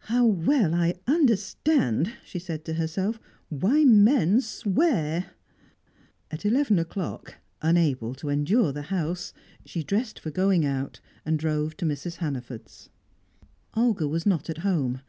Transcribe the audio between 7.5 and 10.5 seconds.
unable to endure the house, she dressed for